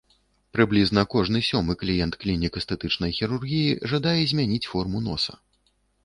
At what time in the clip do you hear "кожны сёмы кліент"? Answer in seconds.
1.13-2.13